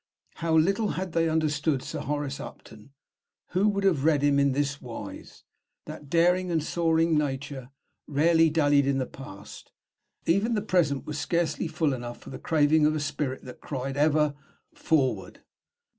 How 0.37 0.55
little 0.57 0.87
had 0.97 1.11
they 1.11 1.29
understood 1.29 1.83
Sir 1.83 1.99
Horace 1.99 2.39
Upton 2.39 2.89
who 3.49 3.67
would 3.69 3.83
have 3.83 4.03
read 4.03 4.23
him 4.23 4.39
in 4.39 4.51
this 4.53 4.81
wise! 4.81 5.43
That 5.85 6.09
daring 6.09 6.49
and 6.49 6.63
soaring 6.63 7.15
nature 7.15 7.69
rarely 8.07 8.49
dallied 8.49 8.87
in 8.87 8.97
the 8.97 9.05
past; 9.05 9.71
even 10.25 10.55
the 10.55 10.63
present 10.63 11.05
was 11.05 11.19
scarcely 11.19 11.67
full 11.67 11.93
enough 11.93 12.19
for 12.19 12.31
the 12.31 12.39
craving 12.39 12.87
of 12.87 12.95
a 12.95 12.99
spirit 12.99 13.43
that 13.43 13.61
cried 13.61 13.95
ever, 13.95 14.33
"Forward!" 14.73 15.43